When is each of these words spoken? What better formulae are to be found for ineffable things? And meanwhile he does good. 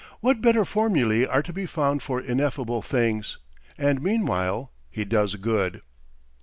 What 0.19 0.41
better 0.41 0.65
formulae 0.65 1.27
are 1.27 1.43
to 1.43 1.53
be 1.53 1.67
found 1.67 2.01
for 2.01 2.19
ineffable 2.19 2.81
things? 2.81 3.37
And 3.77 4.01
meanwhile 4.01 4.71
he 4.89 5.05
does 5.05 5.35
good. 5.35 5.83